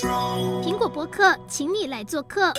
[0.00, 2.52] 苹果播客，请你来做客。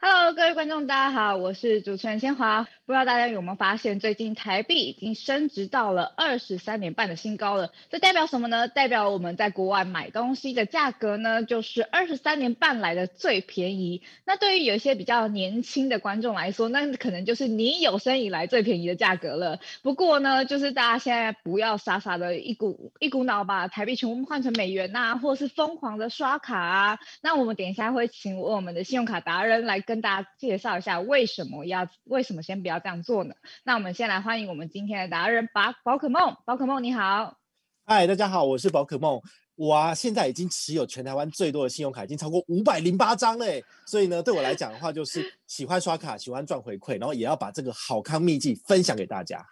[0.00, 2.66] Hello，各位观众，大家好，我是主持人千华。
[2.86, 7.72] 不知道大家有没有发现，最近台币已经升值到了二十三年半的新高了。
[7.90, 8.68] 这代表什么呢？
[8.68, 14.02] 代表我们在国外买东西的价格呢，就是二十三年半来的最便宜。
[14.24, 19.58] 那对于有一些比较年轻的观众来说，那可能就是你有生以来最便宜的价格了。
[19.82, 27.00] 不过呢，就是大家现在不要傻傻的一股一股脑把台币全部换成美元呐、啊，或是疯狂的刷卡啊。
[27.20, 32.75] 那我们等一下会请我们的信用卡达人来跟大家介绍一下为什么要为什么先不要。
[32.78, 33.34] 这样做呢？
[33.64, 37.36] 那我们先来欢迎我们今天的达人宝宝可梦，宝可梦你好，
[37.84, 39.20] 嗨，大家好，我是宝可梦。
[39.56, 43.64] 我啊，现在已经持有全台湾最多的信用卡，已经超过五百零八张嘞。
[43.86, 49.44] 所以呢，对我来讲的话，就是 喜欢刷卡，喜欢赚回馈，然后也要把这个好康秘籍分享给大家。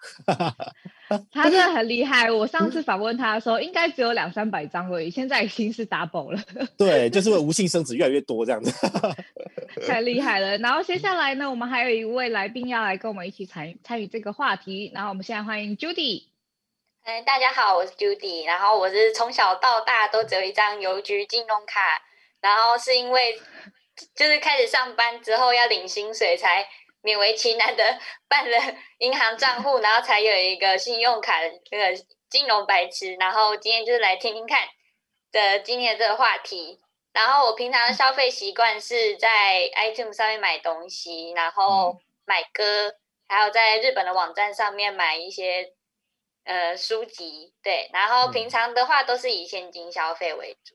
[1.33, 6.43] 他真的很厉害，我上次访问他的时候，应该只有两三百张而已，现在已经是 double 了。
[6.77, 8.73] 对，就是会无性生殖越来越多这样子。
[9.87, 10.59] 太厉害了。
[10.59, 14.91] 然后接下来呢，我们还有一位来宾要来跟我们一起参与参与这个话题。
[14.95, 16.34] 然后我们现在欢迎 Judy。
[17.07, 22.03] 嗯，大家好，我是 Judy，然后我是从小到大都只有一张邮局金融卡，
[22.41, 23.39] 然后是因为
[24.17, 26.67] 就是开始上班之后要领薪水，才
[27.03, 28.59] 勉为其难的办了
[29.01, 33.15] 银行账户，然后才有一个信用卡的这个金融白痴。
[33.17, 34.67] 然后今天就是来听听看
[35.31, 36.81] 的今天的这个话题。
[37.13, 42.95] 然后我平常的消费习惯是在 iTunes 上面买东西，然后买歌，
[43.29, 45.75] 还有在日本的网站上面买一些。
[46.45, 50.75] 呃，书籍对，然后平常的话都是以现金消费为主。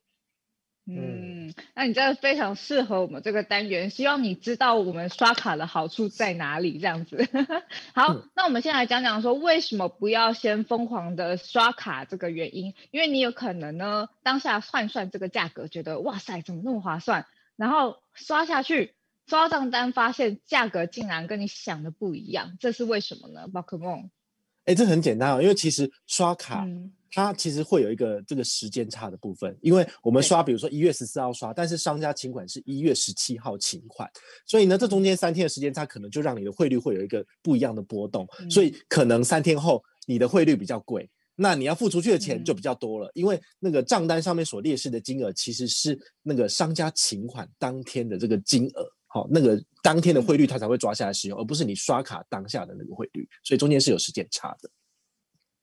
[0.92, 7.30] 嗯，那你真的非常适合我们这个单元，希望你知道我们刷卡的好处在哪里，这样子。
[7.94, 12.73] 好，嗯，那我们先来讲讲说，为什么不要先疯狂的刷卡这个原因？
[12.89, 17.28] 因为你有可能呢，当下换算这个价格，觉得哇塞，怎么那么划算？
[17.56, 18.95] 然后刷下去，
[19.28, 23.48] 刷账单发现价格竟然跟你想的不一样，这是为什么呢？
[23.48, 24.10] 宝可孟。
[24.69, 34.07] 哎，这很简单哦，因为其实刷卡，嗯、它其实会有一个这个时间差的部分，因为我们刷，比如说一月十四号刷，但是商家请款是一月十七号请款，
[34.45, 48.87] 所以呢，这中间三天的时间差，可能就让你的汇率会有一个不一样的波动，嗯、所以可能三天后你的汇率比较贵，那你要付出去的钱就比较多了，嗯、因为那个账单上面所列示的金额其实是那个商家请款当天的这个金额。
[49.11, 54.70] 好，那个当天的汇率它才会抓下来使用，嗯、而不是你刷卡当下的那个汇率，所以中间是有时间差的。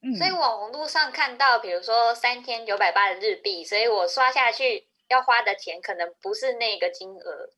[0.02, 7.50] 嗯，所以网络上看到，比如说三千九百八的日币，所以我刷下去要花的钱可能不是那个金额。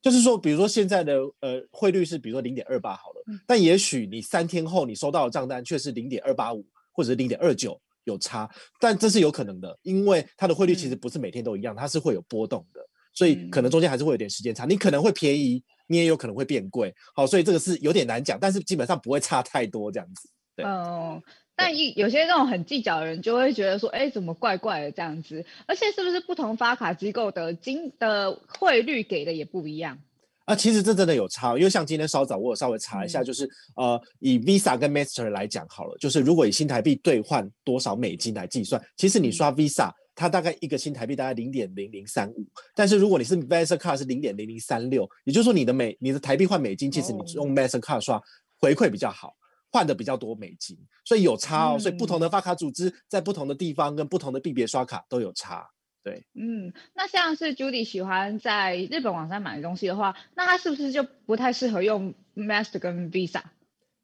[0.00, 12.80] 就是说，比如说现在的呃汇率是比如说零点二八好了，嗯、但也许你三天后你收到的账单却是零点二八五或者是零点二九有差，但这是有可能的，因为它的汇率其实不是每天都一样，嗯、它是会有波动的。
[13.20, 16.90] 所以可能中间还是会有点时间差，你可能会便宜，你也有可能会变贵。
[17.14, 20.30] 好，所以这个是有点难讲，但是基本上不会差太多这样子。
[20.56, 20.64] 对。
[20.64, 21.22] 哦，
[21.54, 25.44] 但一有些那种很计较的人就会觉得说，哎，怎么怪怪的这样子？
[25.66, 29.98] 而且是不是不同发卡机构的金的汇率给的也不一样？
[30.46, 33.44] 啊，其实这真的有差，因为像今天稍早我有稍微查一下，就是、
[33.76, 39.90] 嗯、呃，以 Visa 跟 Master 来讲好了，就是如果以新台币兑换多少美金来计算，其实你刷 Visa。
[40.20, 48.22] 它大概一个新台币大概零点零零三五，但是如果你是 Mastercard 是零点零零三六，也就是说你的美你的台币换美金，其实你用 Mastercard 刷
[48.58, 49.34] 回馈比较好，
[49.72, 50.76] 换的比较多美金，
[51.06, 51.76] 所以有差哦。
[51.78, 55.66] 嗯、所以不同的发卡组织在不同的地方跟不同的币别刷卡都有差。
[56.02, 63.40] 对，嗯，那像是 Judy 喜欢在日本网站买东西的话，那他是不是就不太适合用 Master 跟 Visa？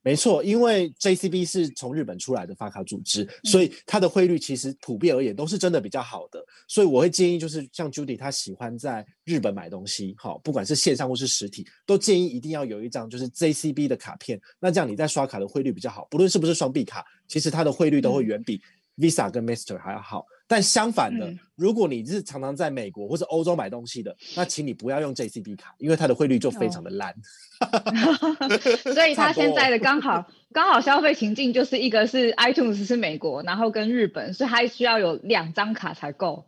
[0.07, 6.41] 没错，因为 JCB 是从日本出来的发卡组织，所以它的汇率其实普遍而言都是真的比较好的。
[6.69, 14.41] 所以我会建议，就是像 Judy 他喜欢在日本买东西，好，不管是线上或是实体，都建议一定要有一张就是 JCB 的卡片。
[14.61, 18.63] 那这样你在刷卡的汇率比较好，不论是不是双币卡，其实它的汇率都会远比
[18.97, 20.25] Visa 跟 Master 还要好。
[20.49, 27.13] 但相反的，嗯、如果你是常常在美国或者欧洲买东西的，那请你不要用 JCB 卡，因为它的汇率就非常的烂。
[27.61, 28.49] 哦、
[28.95, 36.47] 所以他现在的刚好刚好消费情境就是一个是 iTunes 是美国，然后跟日本，所以还需要有两张卡才够，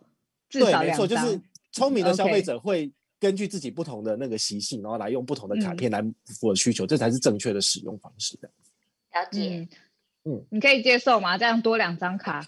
[0.48, 0.86] 至少两张。
[0.86, 1.40] 对，没错，就是
[1.72, 6.00] 聪明的消费者会根据自己不同的那个习性，然后来用不同的卡片来
[6.40, 8.48] 符合需求，嗯、这才是正确的使用方式的。
[9.14, 9.66] 了解，
[10.24, 11.36] 嗯，你可以接受吗？
[11.36, 12.46] 这样多两张卡？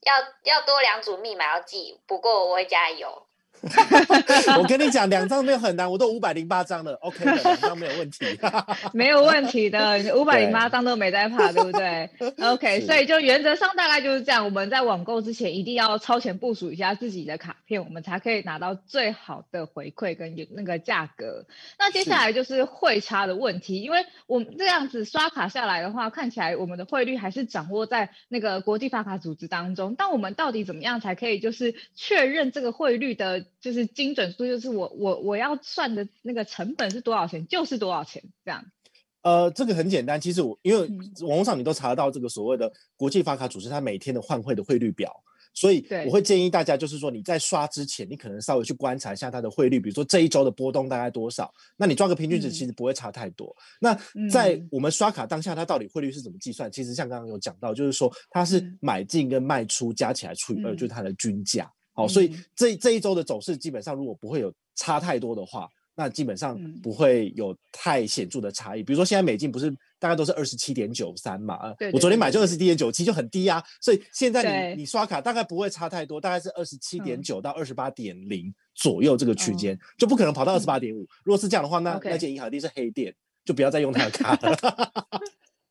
[0.00, 3.27] 要要多两组密码要记，不过我会加油。
[4.58, 8.26] 我跟你讲，两张没有很难，我都五百零八张了，OK 的，两张没有问题，
[8.94, 12.10] 没有问题的，五百零八张都没在怕，对，对不对
[12.46, 14.44] ？OK，所以就原则上大概就是这样。
[14.44, 21.44] 我们在网购之前一定要超前部署一下自己的卡片，我们才可以拿到最好的回馈跟那个价格。
[21.78, 33.44] 那接下来就是汇差的问题，因为我们这样子刷卡下来的话，看起来我们的汇率还是掌握在那个国际发卡组织当中，但我们到底怎么样才可以就是确认这个汇率的？
[33.60, 38.64] 就是精准数，就是我我我要算的那个成本是多少钱，就是多少钱这样。
[39.22, 40.88] 呃，这个很简单，其实我因为
[41.26, 45.12] 网络上你都查得到这个所谓的国际发卡组织它每天的换汇的汇率表，
[45.52, 53.54] 所以我会建议大家就是说你在刷之前，你可能稍微去观察一下它的汇率，比如说这一周的波动大概多少，那你抓个平均值其实不会差太多。
[53.82, 56.70] 嗯、那在我们刷卡当下，它到底汇率是怎么计算？
[56.70, 61.70] 其实像刚刚有讲到，就是说它是买进跟卖出加起来除以二，就是它的均价。
[61.98, 68.84] 好，所以这这一周的走势基本上如果不会有差太多的话，那基本上不会有太显著的差异。
[68.84, 69.68] 比如说现在美金不是
[69.98, 71.56] 大概都是二十七点九三嘛？
[71.56, 73.60] 啊，我昨天买就二十七点九七，就很低啊。
[73.80, 81.00] 所以现在你你刷卡大概不会差太多，大概是二十七点九到二十八点零左右这个区间，就不可能跑到二十八点五。
[81.24, 83.12] 如果是这样的话，那那间银行一定是黑店，
[83.44, 84.56] 就不要再用他的卡了。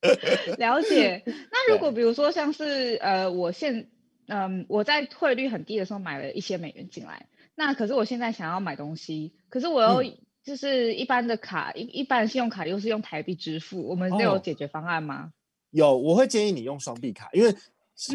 [0.58, 1.22] 了解。
[1.26, 3.88] 那如果比如说像是呃，我现
[4.28, 7.26] 嗯，我在汇率很低的时候买了一些美元进来，
[7.56, 10.12] 那可是我现在想要买东西，可是我又
[10.44, 15.32] 就是一般的卡，一、嗯、一般的信用卡又是用台币支付，我们都有解决方案吗？
[15.32, 15.34] 哦、
[15.70, 17.54] 有，我会建议你用双币卡，因为。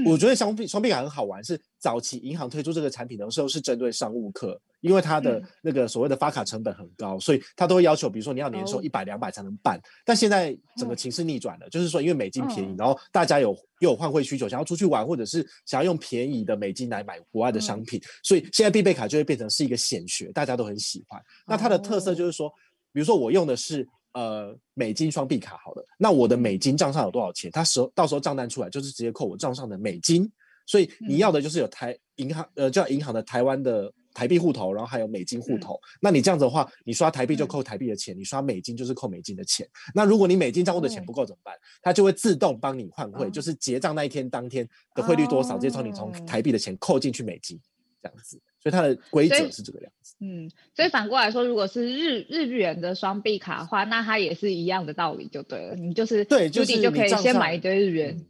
[0.06, 9.78] 我觉得双币双币卡很好玩，是早期银行推出这个产品的时候是针对商务客，因为它的那个所谓的发卡成本很高，所以它都会要求，比如说你要年收一百两百才能办。
[10.06, 21.22] 但现在整个情势逆转了，就是说因为美金便宜，然后大家有又有换汇需求，想要出去玩或者是想要用便宜的美金来买国外的商品，所以现在必备卡就会变成是一个显学，大家都很喜欢。
[21.46, 22.50] 那它的特色就是说，
[22.94, 23.88] 比如说我用的是。
[24.14, 27.50] 呃，美金双币卡好了，那我的美金账上有多少钱？
[27.52, 30.32] 它时候到时候账单出来就是直接扣我账上的美金，
[30.68, 35.80] 所以你要的就是有台银行呃叫银行的台湾的台币户头，然后还有美金户头。
[36.00, 39.68] 那你这样子的话，你刷台币就扣台币的钱，你刷美金就是扣美金的钱。
[39.96, 41.56] 那如果你美金账户的钱不够怎么办？
[41.82, 47.60] 它就会自动帮你换汇，就是结账那一天当天的汇率多少，直接从你从台币的钱扣进去美金，
[48.04, 48.40] 这样子。
[48.62, 50.16] 所以它的规则是这个样子。
[50.20, 55.76] 嗯，所以反过来说，如果是日日元的双币卡的话，那它也是一样的道理就对了。
[55.76, 58.16] 你就是对，就是你就可以先买一堆日元。
[58.16, 58.26] 嗯、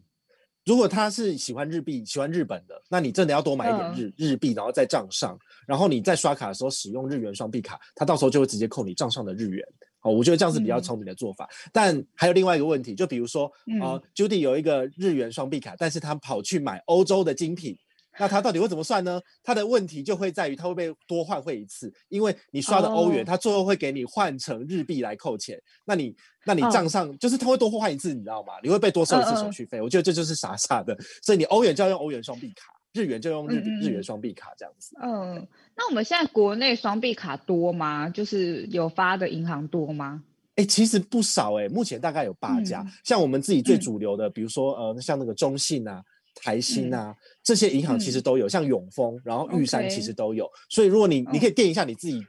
[0.65, 5.37] 如果他是喜欢日币、喜欢日本的，那你真的要多买一点日、嗯、日币，然后在账上，
[5.67, 9.63] 然后你在刷卡的时候使用日元双币卡，它到时候就会直接扣你账上的日元。
[10.01, 11.45] 哦，我觉得这样是比较聪明的做法。
[11.45, 13.45] 嗯、但还有另外一个问题，就比如说，
[13.81, 17.77] 呃、嗯、Judy 有一个日元双币卡，但是他跑去买欧洲的精品。
[18.19, 19.19] 那他到底会怎么算呢？
[19.43, 25.59] 他的问题就会在于他会被多换汇一次，因为你刷的欧元，他最后会给你换成日币来扣钱。
[25.83, 26.15] 那你，
[26.45, 28.53] 那你账上就是他会多换一次，你知道吗？
[28.61, 29.81] 你会被多收一次手续费。
[29.81, 30.95] 我觉得这就是傻傻的。
[31.23, 34.95] 所以你欧元就要用欧元双币卡，日元就用日日元双币卡这样子。
[35.01, 38.07] 嗯，那我们现在国内双币卡多吗？
[38.09, 40.23] 就是有发的银行多吗？
[40.55, 42.85] 哎，其实不少哎，目前大概有八家。
[43.03, 46.03] 像我们自己最主流的，比如说呃，像那个中信啊。
[46.35, 50.49] 台新啊，嗯、这些银行其实都有，嗯、像永丰，然后玉山其实都有。
[50.69, 52.25] 所以如果你你可以垫一下你自己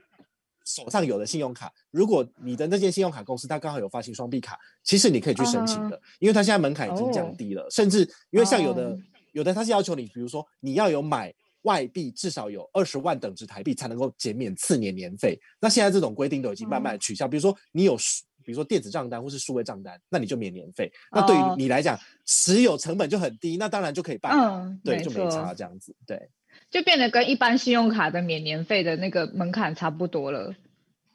[0.65, 6.01] 手上有的信用卡，如果你的那间信用卡公司它刚好有发行双币卡，其实你可以去申请的，uh.
[6.19, 7.63] 因为它现在门槛已经降低了。
[7.63, 7.71] Oh.
[7.71, 8.99] 甚至因为像有的、oh.
[9.33, 15.39] 有的它是要求你，比如说你要有买外币至少有二十万等值台币才能够减免次年年费。
[15.59, 17.25] 那现在这种规定都已经慢慢取消。
[17.25, 17.31] Oh.
[17.31, 17.97] 比如说你有。
[18.45, 20.91] 比如说电子账单或是数位账单，那你就免年费。
[21.11, 24.31] 那对于你来讲，持有成本就很低，那当然就可以办。
[24.37, 25.95] 嗯，对，就没差这样子。
[26.05, 26.29] 对，
[26.69, 30.53] 就变得跟一般信用卡的免年费的那个门槛差不多了。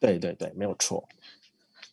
[0.00, 1.08] 对对对，没有错。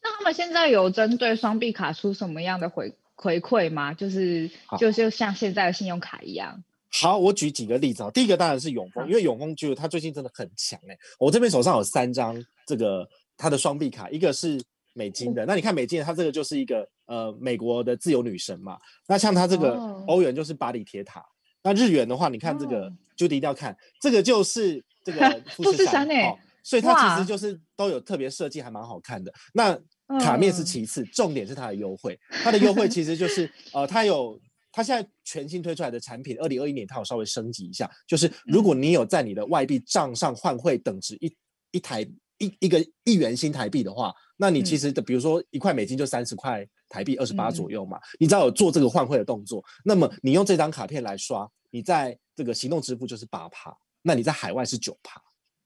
[0.02, 3.94] 那他们现在有针对双币卡出什么样的回回馈吗？
[3.94, 6.64] 就是就就像现在的信用卡一样。
[6.90, 8.10] 好，我举几个例子啊。
[8.10, 10.98] 第一个当然是永丰，因为永丰就他最近真的很强哎。
[11.20, 14.60] 我这边手上有三张这个他的双币卡，一个是。
[14.98, 18.80] 美金的，那你看美金，它这个就是一个呃美国的自由女神嘛。
[19.08, 19.76] 那像它这个
[20.08, 21.24] 欧元就是巴黎铁塔，
[21.62, 26.36] 那日元的话，你看这个就一定要看，这个就是 这个富士山哦。
[26.64, 29.32] 所以它其实就是都有特别设计，还蛮好看的。
[29.54, 29.80] 那
[30.20, 32.20] 卡面是其次，重点是它的优惠。
[32.44, 34.38] 它的优惠其实就是呃，它有
[34.70, 41.34] 它现在全新推出来的产品，二零二一年它有稍微升级一下，就是如果你有在你的外币账上换汇等值一
[41.72, 42.06] 一台
[42.40, 44.14] 一一个一元新台币的话。
[44.40, 47.98] 那你其实的，比如说一块美金就三十块台币，二十八左右嘛。
[47.98, 55.20] 嗯、你只要有做这个换汇的动作，那么你用这张卡片来刷，你在这个行动支付就是八趴，那你在海外是九趴。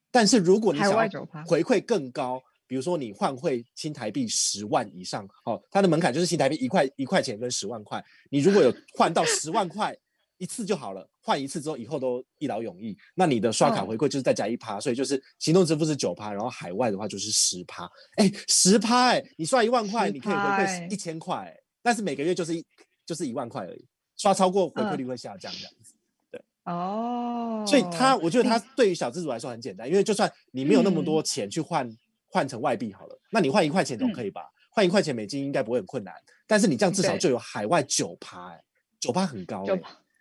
[0.09, 0.97] 但是如果你想要
[1.45, 8.01] 回馈更高，比如说你换汇新台币十万以上，哦，它的门槛就是新台币一块一块钱跟十万块。
[8.29, 9.93] 你如果有换到十万块
[10.41, 12.97] 一次就好了，换一次之后以后都一劳永逸。
[13.13, 17.87] 那你的刷卡回馈就是再加一趴，所以就是行动支付是九趴，然后海外的话就是十趴。
[18.15, 22.65] 哎，十趴哎，你刷一万块你可以回馈一千块，但是每个月就是一
[23.05, 23.85] 就是一万块而已。
[24.17, 25.93] 刷超过回馈率会下降这样子。
[26.31, 31.87] 对哦，所以他，我觉得他对于小资主来说很简单，因为就算你没有那么多钱去换
[32.29, 34.41] 换成外币好了，那你换一块钱总可以吧？
[34.71, 36.13] 换一块钱美金应该不会很困难，
[36.47, 38.63] 但是你这样至少就有海外九趴，哎，
[38.99, 39.65] 九趴很高，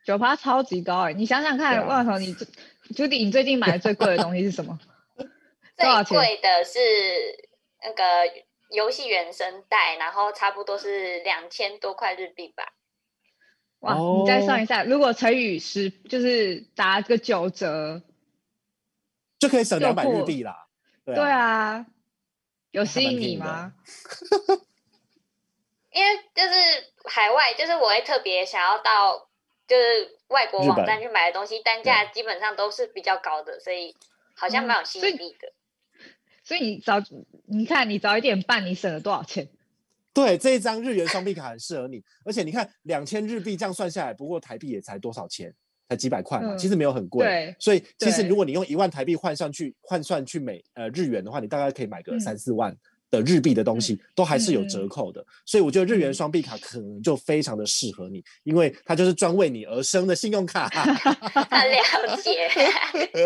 [0.05, 1.13] 九趴超级高哎！
[1.13, 2.35] 你想想看，万头，你
[2.95, 4.79] Judy，你最近买的最贵的东西是什么？
[5.77, 6.79] 最贵的是
[7.83, 8.33] 那个
[8.71, 12.73] 游戏原声带，然后差不多是两千多块日币吧。
[13.81, 18.03] 哇，你再算一下，如果乘以十，就是打个九折，
[19.39, 20.67] 就可以省两百日币啦。
[21.05, 21.87] 对啊，
[22.73, 23.73] 有吸引你吗？
[25.93, 26.53] 因为就是
[27.07, 29.30] 海外，就是我会特别想要到
[29.71, 33.95] 就是外国网站去买的东西，单价基本上都是比较高的，所以
[34.35, 35.53] 好像蛮有吸引力的。
[36.43, 36.97] 所以，所以你早，
[37.47, 39.49] 你看你早一点办，你省了多少钱？
[40.13, 45.55] 对，这一张日元双币卡很适合你， 而且你看两千日币这样算下来，不过台币也才多少钱，
[45.89, 47.25] 才几百块嘛，嗯、其实没有很贵。
[47.25, 52.77] 对，所以其实如果你用一万台币换上去换算去美呃日元的话，你大概可以买个三四万。
[53.11, 60.69] 嗯的日币的东西都还是有折扣的，嗯、所以我觉得日元双币卡可能就非常的适合你，因为它就是专为你而生的信用卡。
[60.71, 62.49] 很了解，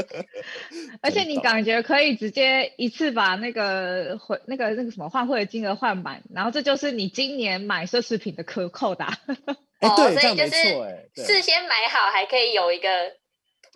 [1.03, 9.19] 而且你感觉可以直接一次把那个回那个那个什么换汇的金额换满，然后这就是你今年买奢侈品的可扣打。
[9.81, 12.89] 哎、欸，对，所以就是事先买好还可以有一个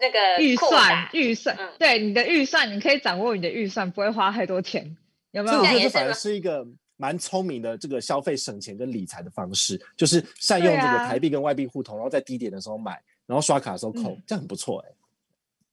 [0.00, 4.96] 那个预算预算，嗯、对你的预算，你可以掌握你的预算，不会花太多钱。
[5.38, 5.56] 有没有？
[5.56, 6.66] 这我觉得这反而是一个
[6.96, 14.94] 蛮聪明的这个消费省钱跟理财的方式，就是善用这个台币跟外币互通，啊、然后在低点的时候买，然后刷卡的时候扣，嗯、这样很不错哎、欸。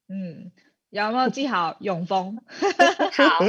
[0.08, 0.52] 嗯，
[0.92, 2.38] 有没有记好永丰？
[3.12, 3.44] 好。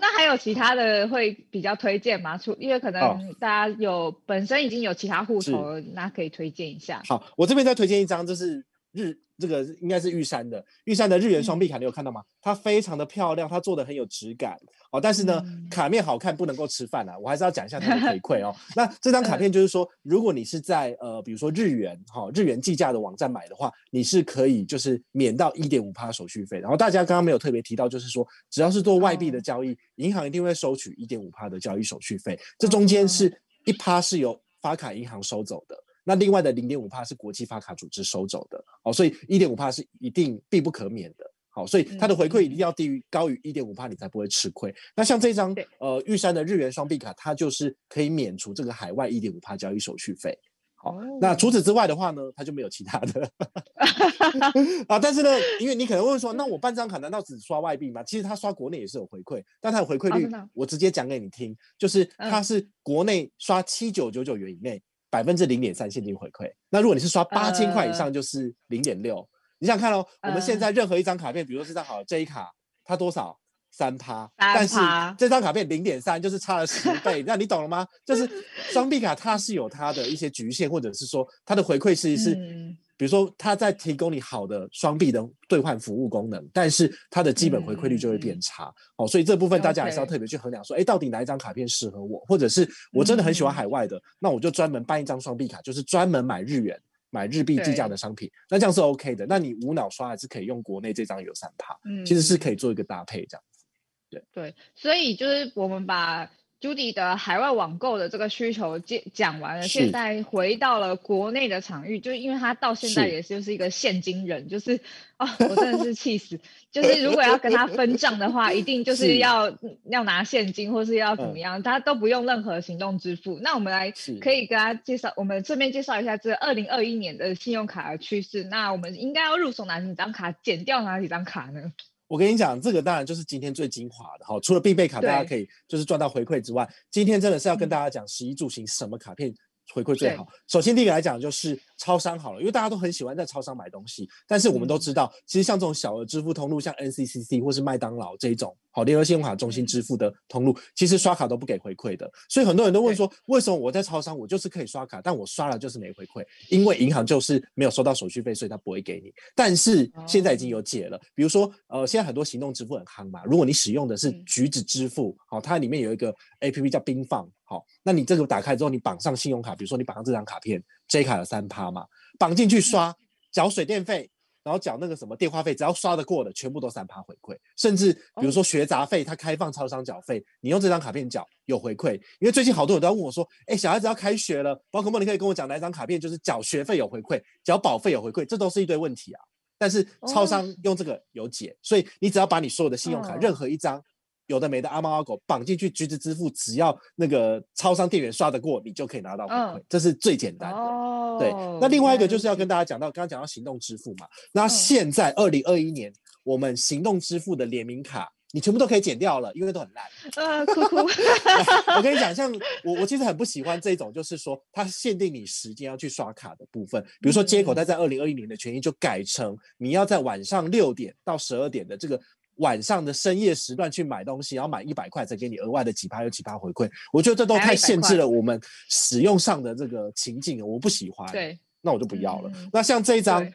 [0.00, 2.38] 那还有其他的会比较推荐吗？
[2.38, 7.02] 出因为可能大家有、哦、本身已经有其他户头，那可以推荐一下。
[7.06, 9.18] 好，我这边再推荐一张，就是日。
[9.40, 12.20] 这个应该是玉山的玉山的日元双币卡，你有看到吗？
[12.42, 14.58] 它非常的漂亮，它做的很有质感
[14.90, 15.00] 哦。
[15.00, 18.52] 但是呢，嗯、卡面好看不能够吃饭啊，我还是要讲一下它的回馈哦。
[18.74, 26.58] 那这张卡片就是说，如果你是在呃，比如说日元哈、哦、日元计价的网站买的话，你是可以就是免到一点五趴手续费。
[26.58, 32.36] 然后大家刚刚没有特别提到，就是说只要是做外币的交易，银、哦、行一定会收取一点五趴的交易手续费。
[32.58, 33.32] 这中间是
[33.66, 35.76] 一趴是由发卡银行收走的。
[36.08, 44.74] 那另外的零点五帕是国际发卡组织收走的，好，所以一点五帕是一定必不可免的，好，所以它的回馈一定要低于高于一点五帕，你才不会吃亏。
[44.96, 50.34] 那像这张呃玉山的日元双币卡，它就是可以免除这个海外一点五帕交易手续费。
[50.76, 53.30] 好，那除此之外的话呢，它就没有其他的
[54.88, 54.98] 啊。
[54.98, 55.28] 但是呢，
[55.60, 58.02] 因为你可能会问说， 那我办张卡难道只刷外币吗？
[58.04, 64.82] 其实它刷国内也是有回馈，但它的回馈率我直接讲给你听，就是它是国内刷七九九九元以内。
[65.10, 69.28] 百分之零点三现金回馈，那如果你是刷八千块以上，就是零点六。
[69.58, 72.50] 你想看哦，我们现在任何一张卡片，比如说这张好这一卡，
[72.84, 73.38] 它多少？
[73.70, 74.76] 三趴，但是
[75.18, 77.22] 这张卡片零点三，就是差了十倍。
[77.26, 77.86] 那你懂了吗？
[78.04, 78.28] 就是
[78.70, 82.76] 双币卡它是有它的一些局限，或者是说它的回馈其实是。
[82.98, 88.64] 嗯比如说，它在提供你好的双币的兑换服务功能，但是它的基本回馈率就会变差。
[88.64, 96.76] 嗯、哦，所以这部分大家还是要特别去衡量，说，哎 Okay.，到底哪一张卡片适合我，或者是我真的很喜欢海外的，嗯、那我就专门办一张双币卡，就是专门买日元、
[97.10, 99.24] 买日币计价的商品，那这样是 OK 的。
[99.26, 103.64] 那你无脑刷还是可以用国内这张有三趴，嗯，其实是可以做一个搭配这样子。
[104.10, 106.28] 对对，所以就是我们把。
[106.60, 114.80] Judy 的海外网购的这个需求讲讲完了，现在回到了国内的场域，就因为他到现在也是就是一个现金人，是就是
[115.18, 116.40] 哦，我真的是气死，
[116.72, 123.38] 就是如果要跟他分账的话，一定就是要是要拿现金或是要怎么样，嗯、他都不用任何行动支付。
[123.40, 128.42] 那我们来可以跟他介绍，我们顺便介绍一下这二零二一年的信用卡的趋势。
[128.42, 131.72] 那我们应该要入手哪几张卡，减掉哪几张卡呢？
[132.08, 134.40] 我跟你讲，这个当然就是今天最精华的哈。
[134.40, 139.32] 除了必备卡，大家可以就是赚到回馈之外，今天真的是要跟大家讲十一住行什么卡片
[139.74, 140.26] 回馈最好。
[140.46, 152.10] 首先第一个来讲就是超商好了，因为大家都很喜欢在超商买东西，但是我们都知道，嗯、其实像这种小额支付通路，像 NCCC 或是麦当劳这一种，好联合信用卡中心支付的通路，其实刷卡都不给回馈的。
[152.28, 156.24] 所以很多人都问说，为什么我在超商我就是可以刷卡，但我刷了就是没回馈？
[156.50, 159.12] 因为银行就是没有收到手续费，所以他不会给你。
[159.34, 167.28] 但是现在已经有解了，比如说呃，现在很多行动支付很夯嘛，如果你使用的是橘子支付，好，它里面有一个 APP 叫冰放。
[167.48, 171.86] 好，那你这个打开之后，你绑上信用卡，比如说你绑上这张卡片，J 卡有三趴嘛，
[172.18, 172.94] 绑进去刷，
[173.32, 174.10] 缴水电费，
[174.44, 177.34] 然后缴那个什么电话费，只要刷得过的，全部都三趴回馈。
[177.56, 177.90] 甚至
[178.20, 181.94] 比如说学杂费，它开放超商缴费，你用这张卡片缴有回馈。
[182.20, 189.20] 因为最近好多人都在问我说，哎，小孩子要开学了，宝可梦你可以跟我讲哪一张卡片就是缴学费有回馈，缴保费有回馈，这都是一堆问题啊。
[189.56, 193.82] 但是超商用这个有解，所以你只要把你所有的信用卡任何一张。
[194.28, 200.58] 有的没的，阿猫阿狗绑进去，橘子支付，只要那个超商店员刷得过，你就可以拿到回馈，嗯、这是最简单的。
[200.58, 205.92] 哦、对，那另外一个就是要跟大家讲到，刚刚讲到行动支付嘛，那现在二零二一年，
[206.22, 209.84] 我们行动支付的联名卡，你全部都可以剪掉了，因为都很烂。
[210.16, 210.76] 呃，哭哭。
[210.76, 212.30] 我跟你讲，像
[212.64, 221.98] 我，我其实很不喜欢这种，就是说它限定你时间要去刷卡的部分，比如说接口袋在二零二一年的权益就改成你要在晚上六点到十二点的这个。
[222.38, 231.10] 晚上的深夜时段去买东西，然后买一百块再给你额外的几趴有几趴回馈，我觉得这都太限制了我们使用上的这个情境了，我不喜欢。
[231.12, 232.30] 对，那我就不要了。
[232.34, 233.26] 嗯、那像这一张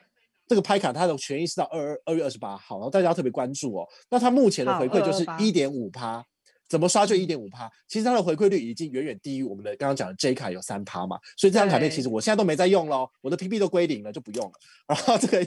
[0.48, 3.88] 这个拍卡，它的权益是到二二二月二十八号，然后大家要特别关注哦。
[4.10, 6.26] 那它目前的回馈就是一点五趴。
[6.74, 14.52] 怎么刷就一点五趴，其实它的回馈率已经远远低于我们的刚刚讲的 J 卡有三趴嘛，所以这张卡片其实我现在都没在用喽，我的 PP 都归零了就不用了。
[14.88, 15.38] 然后这个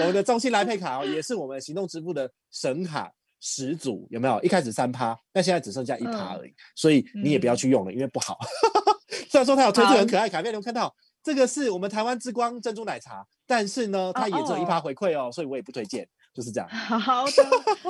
[0.00, 3.10] 我们的中信来配卡哦，也是我们行动支付的神卡
[3.40, 4.38] 始祖，有没有？
[4.42, 8.36] 一开始三趴，但现在只剩下一趴而已，所以你也不要去用了，因为不好。
[9.30, 16.68] 虽然说它有推出很可爱卡片，你们看到这个是我们台湾之光珍珠奶茶，但是呢，它也只有一趴回馈哦，所以我也不推荐，就是这样。
[16.68, 17.32] 好的，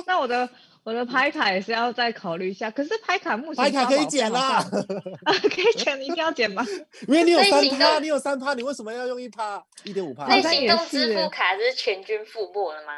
[0.07, 0.49] 那我的。
[0.83, 4.57] 我的拍卡也是要再考虑一下，可是拍卡目前拍卡可以减啦，
[5.23, 6.65] 啊，可以减，你一定要减吗？
[7.07, 9.63] 因为你有三趴，你有三趴，你为什么要用一趴？
[9.83, 10.25] 一点五趴？
[10.27, 12.93] 那行动支付卡是全军覆没了吗？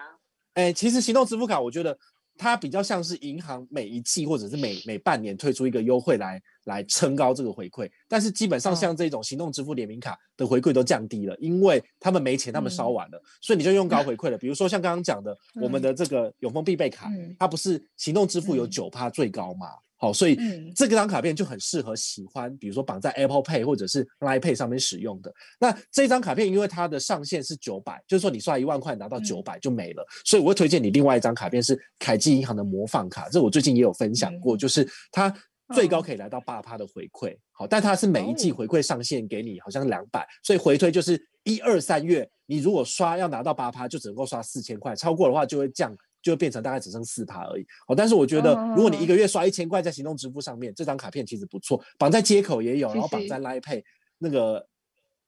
[0.54, 1.98] 哎、欸，其实行动支付卡，我觉得。
[2.42, 14.38] 它比较像是银行每一季或者是每每半年推出一个优惠来来撑高这个回馈，但是基本上像这种行动支付联名卡的回馈都降低了，因为他们没钱，他们烧完了，嗯、所以你就用高回馈了。
[14.40, 19.68] 比如说像刚刚讲的，嗯、我们的这个永丰必备卡，嗯、它不是行动支付有九趴最高吗？
[20.02, 20.36] 嗯好，所以
[20.76, 25.32] 这个张卡片就很适合喜欢，比如说绑在 Apple Pay 或者是 Line Pay 上面使用的。
[25.60, 35.32] 那这张卡片因为它的上限是九百，就是说你刷一万块拿到九百就没了，所以我会推荐你另外一张卡片是凯基银行的魔放卡，这我最近也有分享过，就是它
[35.76, 37.38] 最高可以来到八趴的回馈。
[37.52, 45.96] 好，但它是每一季回馈上限给你好像两百，所以回推就是一二三月，你如果刷要拿到八趴，就只能够刷四千块，超过的话就会降。
[46.22, 47.66] 就会变成大概只剩四趴而已。
[47.88, 53.84] 哦，但是我觉得，如果你一个月刷一千块在行动支付上面，这张卡片其实不错，绑在接口也有，然后绑在 Line Pay
[54.18, 54.66] 那个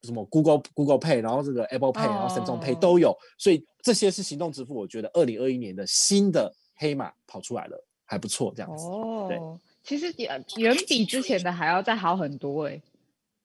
[0.03, 4.75] 什么 Google Google Pay，然后这个 Apple Pay，然后 Samsung Pay 都有，所以这些是行动支付。
[4.75, 8.85] 我觉得二零二一年的新的黑马跑出来了，还不错，这样子。
[8.85, 9.39] 哦，对，
[9.83, 12.81] 其实远远比之前的还要再好很多哎。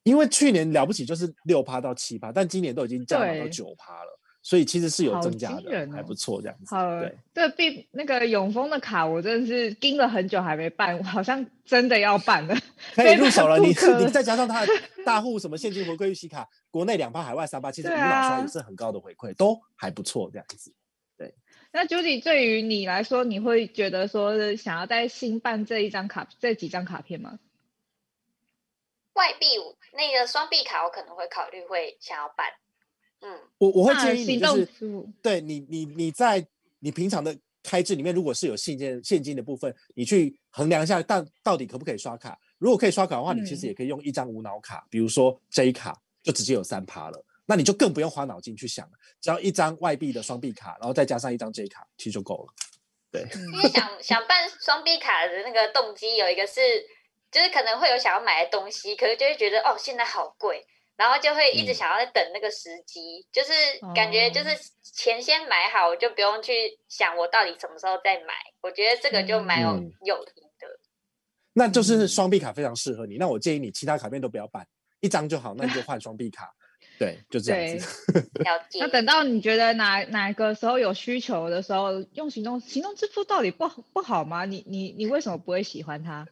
[0.03, 4.18] 因为去年了不起就是六趴到七趴，但今年都已经降到九趴了。
[4.41, 6.73] 所以其实是有增加的，哦、还不错这样子。
[6.73, 12.55] 好，对，这必那个永丰的卡，我真的是盯了很久还没办，好像真的要办了，
[12.95, 13.57] 可以入手了。
[13.59, 14.71] 你你再加上它的
[15.05, 20.73] 大户什么现金回馈预期卡，国内两趴，海外三趴，其实无脑刷也是很高的回馈，啊、都还不错这样子。
[21.17, 21.33] 对，
[21.73, 27.39] 那 Judy 对于你来说，你会觉得说想要再新办这一张卡，这几张卡片吗？
[29.13, 29.45] 外币
[29.91, 32.47] 那个双币卡，我可能会考虑会想要办。
[33.21, 34.67] 嗯，我我会建议你就是，
[35.21, 36.45] 对你你你在
[36.79, 42.39] 你平常的开支里面，如果是有现金现金的部分，你去衡量一下，但到底可不可以刷卡？
[42.57, 52.53] 如果可以刷卡的话，你其实也可以用一张无脑卡，比如说 J 卡，就直接有三趴了，那你就更不用花脑筋去想了，只要一张外币的双币卡，然后再加上一张 J 卡，其实就够了。
[53.11, 56.61] 对，因为想想办双币卡的那个动机有一个是，
[57.31, 60.65] 就是可能会有想要买的东西，可是就会觉得哦，现在好贵。
[60.99, 63.53] 然后就会一直想要在等那个时机，嗯、就是
[63.95, 64.49] 感觉就是
[64.83, 68.33] 钱先买好，我就不用去想我到底什么时候再买。
[68.59, 69.69] 我觉得这个就蛮有
[70.03, 70.79] 诱因的、嗯。
[71.53, 73.15] 那就是双币卡非常适合你。
[73.15, 74.67] 那我建议你其他卡片都不要办，
[74.99, 75.55] 一张就好。
[75.55, 76.53] 那你就换双币卡，
[76.97, 78.19] 对，就这样子。
[78.43, 78.79] 了解。
[78.81, 84.43] 那等到你觉得哪哪个时候有需求的时候，用行动行动支付到底不不好吗？
[84.43, 86.27] 你你你为什么不会喜欢它？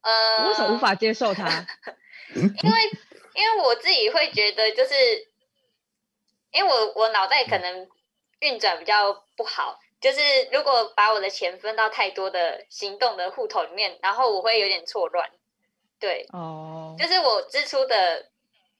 [0.00, 1.64] 呃，为什么无法接受它？
[2.34, 2.76] 因为。
[3.34, 4.94] 因为我自己会觉得，就是
[6.52, 7.88] 因为我我脑袋可能
[8.40, 10.20] 运转比较不好，就是
[10.52, 15.30] 如果把我的钱分到太多的行动的户头里面，然后我会有点错乱。
[15.98, 18.28] 对，哦，就是我支出的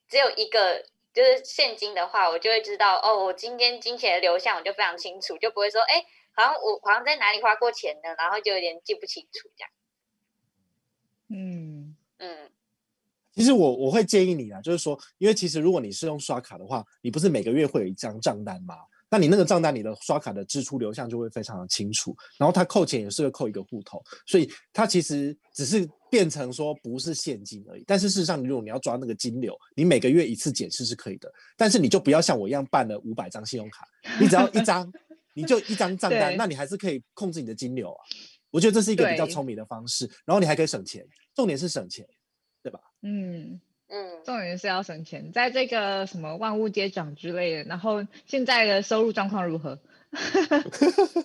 [0.09, 9.71] 只有一个，就是现金的话，我就会知道哦，我今天金钱的流向我就非常清楚，就不会说哎，好像我好像在哪里花过钱呢，然后就有点记不清楚这样。
[11.29, 11.72] 嗯嗯。
[13.33, 18.75] 其实我我会建议你啊，就是说，因为其实如果你是用刷卡的话，你不是每个月会有一张账单吗？
[19.09, 27.83] 那你那个账单，你的刷卡的支出流向就会非常的清楚，然后它扣钱也是会扣一个户头，所以它其实只是变成说不是现金而已。
[27.85, 33.87] 但是事实上，如果你要抓那个金流，你每个月一次检视是可以的，但是你就不要像我一样办了五百张信用卡，
[34.19, 34.91] 你只要一张，
[35.35, 38.01] 你就一张账单，那你还是可以控制你的金流啊。
[38.49, 42.03] 我觉得这是一个比较聪明的方式，然后你还可以省钱，重点是省钱。
[43.03, 47.63] 嗯嗯，重点是要省钱，在这个什么万物皆涨之类的。
[47.63, 49.77] 然后现在的收入状况如何？
[50.11, 50.21] 嗯，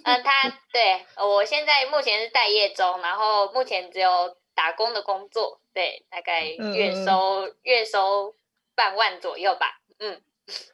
[0.25, 8.35] 他对我现在目前是待业中，然后目前只有打工的工作，对，大概月收、嗯、月收
[8.75, 9.81] 半万左右吧。
[9.99, 10.21] 嗯。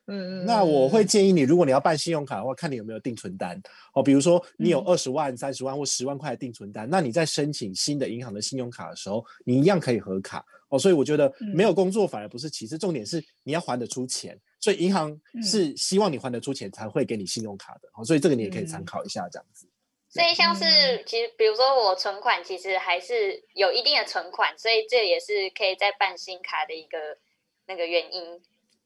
[0.07, 3.61] 嗯，那我会建议你，如果你要办信用卡的话，看你有没有定存单
[3.95, 4.03] 哦。
[4.03, 10.79] 比如说你有二十万、三十万或十万块的定存单，那你在申请新的银行的信用卡的时候，你一样可以核卡哦。
[10.79, 14.39] 所以我觉得没有工作反而不是其次，重点是你要还得出钱。
[14.61, 18.05] 所以银行是希望你还得出钱才会给你信用卡的哦。
[18.05, 19.69] 所以这个你也可以参考一下这样子。
[20.09, 20.63] 所以像是
[21.05, 27.19] 其实，比如说我存款其实还是有一定的存款，所以这也是可以在办新卡的一个
[27.67, 28.41] 那个原因。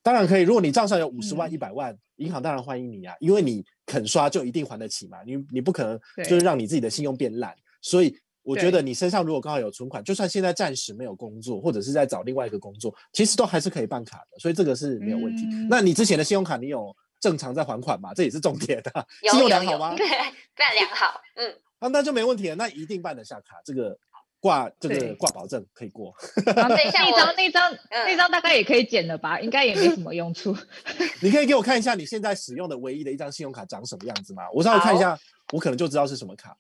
[0.09, 5.19] 当然可以，如果你账上有五十万、一百万，嗯，银行当然欢迎你啊，因为你肯刷就一定还得起嘛。
[5.27, 15.45] 你你不可能就是让你自己的信用变烂，所以我觉得你身上如果刚好有存款，就算现在暂时没有工作，或者是在找另外一个工作，其实都还是可以办卡的，所以这个是没有问题。
[15.53, 18.15] 嗯、那你之前的信用卡你有正常在还款吗？
[18.15, 19.93] 这也是重点的，信用良好吗？
[19.95, 21.21] 对，非常良好。
[21.35, 23.99] 嗯，啊，那就没问题了，那一定办得下卡，这个。
[24.41, 26.15] 挂这个挂保证可以过，
[26.47, 29.41] 那张那张那张大概也可以剪了吧？
[29.41, 30.57] 应该也没什么用处。
[31.21, 34.45] 你可以给我看一下你现在使用的唯一的一张信用卡长什么样子吗？
[34.53, 35.19] 我稍微看一下，
[35.53, 36.57] 我可能就知道是什么卡了。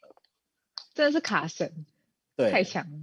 [0.92, 1.86] 真的是卡神，
[2.34, 2.98] 对，太强了。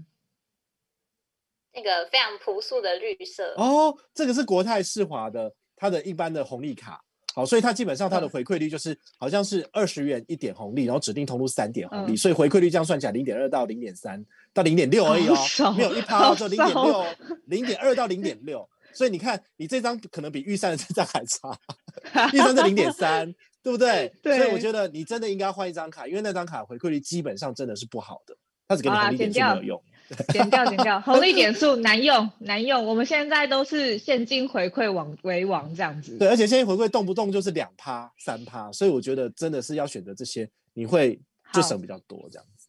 [1.72, 7.05] 那个非常朴素的绿色哦，这个是国泰世华的，它的一般的红利卡。
[7.36, 15.36] 好，所以它基本上它的回馈率就是好像是二十元一点红利，然后指定通路三点红利，嗯、所以回馈率这样算起来零点二到零点三到零点六而已哦，
[15.76, 17.06] 没有一趴就零点六，
[17.48, 21.60] 零点二到零点六，所以你看你这张可能比玉山的这张还差，
[22.32, 23.30] 玉山是零点三，
[23.62, 24.14] 对不对？
[24.22, 24.38] 对。
[24.38, 28.34] 所以我觉得你真的应该换一张卡，因为那张卡回馈率基本上真的是不好的，
[28.66, 29.84] 它只给你红利点数没有用。
[30.30, 32.86] 减掉，减掉，红利点数难用，难用。
[32.86, 36.18] 我们现在都是现金回馈网为王这样子。
[36.18, 41.20] 对，而且现金回馈动不动就是两趴、三趴，所以我觉得真的是要选择这些，你会
[41.52, 42.68] 就省比较多这样子。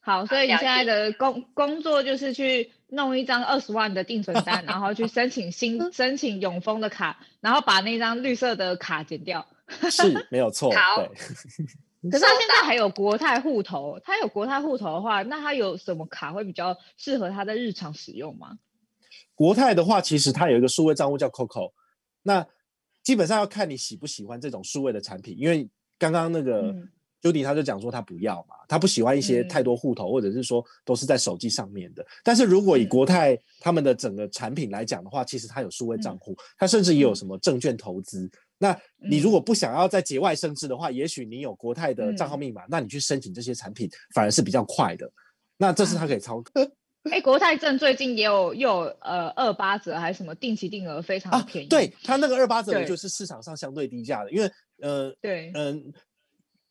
[0.00, 9.46] 好，所以你现在的工工作就是去弄一张二十万的定存单，然后去申请新 申请永丰的卡，然后把那张绿色的卡剪掉。
[9.90, 10.70] 是，没有错。
[10.70, 11.06] 好。
[12.10, 18.58] 对可是他现在还有国泰户头，他有国泰户头的话，那他有什么卡会比较适合他在日常使用吗？
[19.34, 21.72] 国泰的话，其实它有一个数位账户叫 COCO，
[22.22, 22.46] 那
[23.02, 26.74] 基本上要看你喜不喜欢这种数位的产品，因为刚刚那个
[27.22, 32.04] Judy 他就讲说他不要嘛，他不喜欢一些太多户头，或者是说都是在手机上面的。
[32.24, 38.30] 但是如果以国泰他们的整个产品来讲的话，其实它有数位账户，它甚至也有什么证券投资。
[38.58, 45.10] 那你如果不想要再节外生枝的话，嗯、也许你有国泰的账号密码，嗯，那你去申请这些产品反而是比较快的。
[45.56, 46.62] 那这是他可以操作。
[47.10, 51.68] 哎、欸，国泰证最近也有又有呃二八折还是什么定期定额非常便宜。
[51.68, 54.50] 啊、对，他那个二八折就是市场上相对低价的，因为
[54.82, 55.72] 呃对嗯、呃，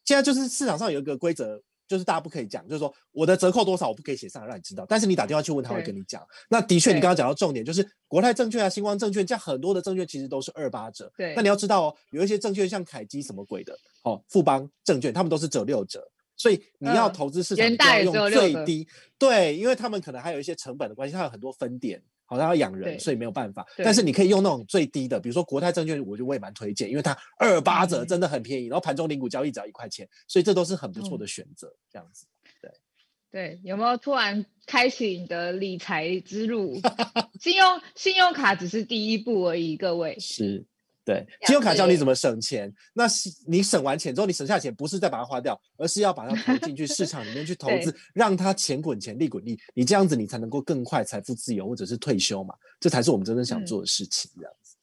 [0.04, 1.62] 现在就是市场上有一个规则。
[1.88, 4.86] 就是大家不可以讲，就是说我的折扣多少，我不可以写上来让你知道。
[4.88, 6.26] 但是你打电话去问，他会跟你讲。
[6.50, 11.12] 那的确，你刚刚讲到重点，就是国泰证券啊、星光证券，这样很多的证券其实都是二八折。
[11.18, 11.34] 对。
[11.36, 16.04] 那你要知道哦，有一些证券像凯基什么鬼的，哦，富邦证券，他们都是折六折。
[16.38, 18.88] 所以你要投资市场，要用最低。
[19.18, 22.04] 对，因为他们可能还有一些成本的关系，它有很多分店。
[22.26, 23.66] 好像要养人，所以没有办法。
[23.78, 31.68] 但是你可以用那种最低的，比如说国泰证券，我觉得我也蛮推荐，因为它二八折真的很便宜，然后盘中零股交易只要一块钱，所以这都是很不错的选择。
[31.68, 32.26] 嗯、这样子，
[32.62, 32.72] 对
[33.32, 36.80] 对，有没有突然开启你的理财之路？
[37.40, 40.66] 信用信用卡只是第一步而已，各位是。
[41.06, 42.74] 对，信用卡教你怎么省钱。
[42.94, 49.56] 那是你省完钱之后，你省下钱不是再把它花掉，而是要把它投进去市场里面去投 资，让它钱滚钱，利滚利。
[49.76, 52.56] 你这样子，你才能够更快财富自由，或者是退休嘛。
[52.80, 54.32] 这才是我们真正想做的事情。
[54.36, 54.76] 这样子，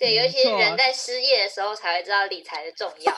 [0.00, 3.12] 对，尤其是人在失业的时候才会知道理财的重要。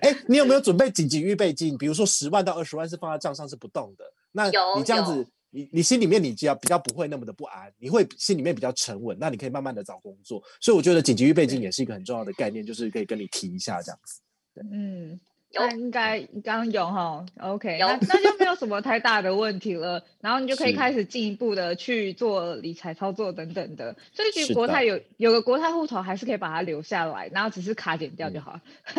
[0.00, 1.76] 哎、 欸，你有没有准备紧急预备金？
[1.76, 10.42] 比如说十万到二十万是放在账上是不动的，那你这样子，你你心里面你只要比较不会那么的不安，你会心里面比较沉稳，那你可以慢慢的找工作。
[10.60, 14.20] 所以我觉得紧急预备金也是一个很重要的概念，就是可以跟你提一下这样子。
[14.52, 15.20] 对，嗯。
[15.56, 23.94] 那应该刚有哈，OK，那那就没有什么太大的问题了，然后你就可以开始进一步的去做理财操作等等的。
[24.12, 28.58] 所以其实国泰有有个国泰户头还是可以把它留下来，然后只是卡剪掉就好。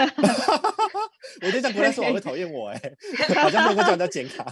[1.42, 2.82] 我觉得这样国泰说我会讨厌我哎，
[3.36, 4.46] 好像不能够叫人家剪卡。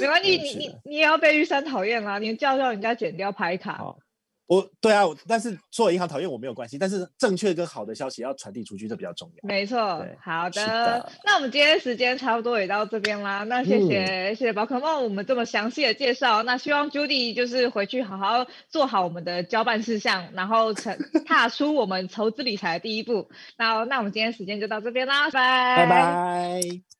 [0.00, 3.96] 没关系，你你你也要被玉山讨厌啦，你叫叫人家剪掉牌卡。
[4.46, 9.46] 我对啊，但是做银行讨厌我没有关系，但是正确跟好的消息要传递出去，这比较重要。
[9.46, 9.76] 没错，
[10.24, 11.12] 好的，的。
[11.22, 16.42] 那我们今天时间差不多也到这边啦，那谢谢、嗯、谢谢宝可梦我们这么详细的介绍。
[16.44, 23.28] 那希望 Judy 就是回去好好做好我们的交办事项，然后成踏出我们投资理财的第一步。
[23.58, 25.28] 那那我们今天时间就到这边啦。
[25.30, 26.97] 拜拜。